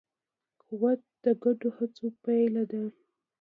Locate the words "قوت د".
0.67-1.25